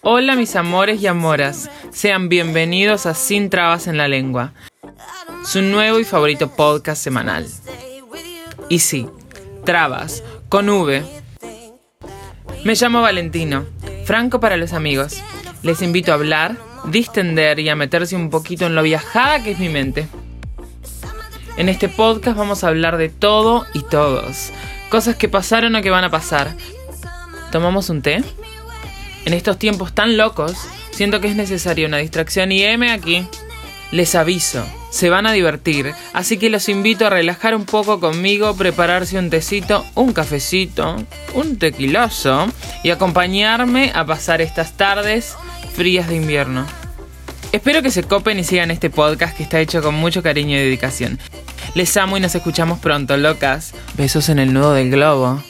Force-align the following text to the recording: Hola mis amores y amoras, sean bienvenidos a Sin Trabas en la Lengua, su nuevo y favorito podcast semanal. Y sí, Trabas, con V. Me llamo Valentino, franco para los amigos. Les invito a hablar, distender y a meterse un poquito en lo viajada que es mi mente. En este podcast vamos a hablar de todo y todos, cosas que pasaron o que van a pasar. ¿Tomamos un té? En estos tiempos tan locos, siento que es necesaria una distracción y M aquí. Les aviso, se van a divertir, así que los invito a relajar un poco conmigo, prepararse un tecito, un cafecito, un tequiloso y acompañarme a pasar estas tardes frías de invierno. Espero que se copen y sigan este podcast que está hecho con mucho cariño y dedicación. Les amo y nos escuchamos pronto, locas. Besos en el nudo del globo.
Hola 0.00 0.34
mis 0.34 0.56
amores 0.56 1.00
y 1.00 1.06
amoras, 1.06 1.70
sean 1.90 2.28
bienvenidos 2.28 3.06
a 3.06 3.14
Sin 3.14 3.50
Trabas 3.50 3.86
en 3.86 3.96
la 3.98 4.08
Lengua, 4.08 4.52
su 5.44 5.62
nuevo 5.62 5.98
y 6.00 6.04
favorito 6.04 6.54
podcast 6.54 7.02
semanal. 7.02 7.46
Y 8.68 8.78
sí, 8.78 9.08
Trabas, 9.64 10.24
con 10.48 10.68
V. 10.68 11.02
Me 12.64 12.74
llamo 12.74 13.02
Valentino, 13.02 13.66
franco 14.04 14.40
para 14.40 14.56
los 14.56 14.72
amigos. 14.72 15.22
Les 15.62 15.82
invito 15.82 16.12
a 16.12 16.14
hablar, 16.14 16.56
distender 16.86 17.60
y 17.60 17.68
a 17.68 17.76
meterse 17.76 18.16
un 18.16 18.30
poquito 18.30 18.66
en 18.66 18.74
lo 18.74 18.82
viajada 18.82 19.42
que 19.42 19.52
es 19.52 19.58
mi 19.58 19.68
mente. 19.68 20.08
En 21.56 21.68
este 21.68 21.88
podcast 21.88 22.36
vamos 22.36 22.64
a 22.64 22.68
hablar 22.68 22.96
de 22.96 23.10
todo 23.10 23.66
y 23.74 23.82
todos, 23.82 24.50
cosas 24.88 25.16
que 25.16 25.28
pasaron 25.28 25.74
o 25.74 25.82
que 25.82 25.90
van 25.90 26.04
a 26.04 26.10
pasar. 26.10 26.56
¿Tomamos 27.52 27.90
un 27.90 28.00
té? 28.00 28.24
En 29.26 29.34
estos 29.34 29.58
tiempos 29.58 29.92
tan 29.92 30.16
locos, 30.16 30.56
siento 30.90 31.20
que 31.20 31.28
es 31.28 31.36
necesaria 31.36 31.86
una 31.86 31.98
distracción 31.98 32.50
y 32.50 32.62
M 32.62 32.90
aquí. 32.90 33.26
Les 33.90 34.14
aviso, 34.14 34.64
se 34.90 35.10
van 35.10 35.26
a 35.26 35.32
divertir, 35.32 35.92
así 36.14 36.38
que 36.38 36.48
los 36.48 36.70
invito 36.70 37.06
a 37.06 37.10
relajar 37.10 37.54
un 37.54 37.66
poco 37.66 38.00
conmigo, 38.00 38.56
prepararse 38.56 39.18
un 39.18 39.28
tecito, 39.28 39.84
un 39.94 40.14
cafecito, 40.14 40.96
un 41.34 41.58
tequiloso 41.58 42.46
y 42.82 42.88
acompañarme 42.88 43.92
a 43.94 44.06
pasar 44.06 44.40
estas 44.40 44.72
tardes 44.78 45.36
frías 45.74 46.08
de 46.08 46.16
invierno. 46.16 46.66
Espero 47.52 47.82
que 47.82 47.90
se 47.90 48.02
copen 48.02 48.38
y 48.38 48.44
sigan 48.44 48.70
este 48.70 48.88
podcast 48.88 49.36
que 49.36 49.42
está 49.42 49.60
hecho 49.60 49.82
con 49.82 49.94
mucho 49.94 50.22
cariño 50.22 50.56
y 50.56 50.60
dedicación. 50.60 51.18
Les 51.74 51.94
amo 51.98 52.16
y 52.16 52.20
nos 52.20 52.34
escuchamos 52.34 52.78
pronto, 52.78 53.18
locas. 53.18 53.74
Besos 53.92 54.30
en 54.30 54.38
el 54.38 54.54
nudo 54.54 54.72
del 54.72 54.90
globo. 54.90 55.42